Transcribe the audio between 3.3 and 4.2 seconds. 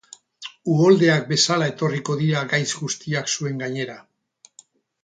zuen gainera.